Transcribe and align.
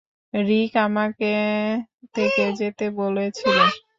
রিক 0.33 0.73
আমাকে 0.85 1.31
থেকে 2.15 2.43
যেতে 2.59 2.85
বলেছিল। 2.99 3.57